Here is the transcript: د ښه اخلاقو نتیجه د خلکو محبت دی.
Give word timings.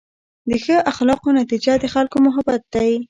د 0.49 0.51
ښه 0.63 0.77
اخلاقو 0.91 1.29
نتیجه 1.39 1.73
د 1.79 1.85
خلکو 1.93 2.17
محبت 2.25 2.61
دی. 2.73 2.91